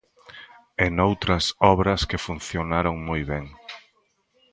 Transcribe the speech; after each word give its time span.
E 0.83 0.85
noutras 0.97 1.45
obras 1.73 2.01
que 2.09 2.23
funcionaron 2.27 2.95
moi 3.07 3.21
ben. 3.31 3.45